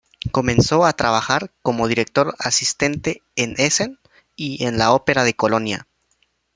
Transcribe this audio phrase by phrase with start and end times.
[0.31, 3.99] Comenzó a trabajar como director asistente en Essen
[4.35, 5.87] y en la Ópera de Colonia.